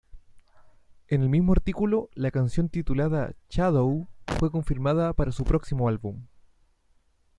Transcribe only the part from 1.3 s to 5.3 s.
artículo, la canción titulada "Shadow" fue confirmada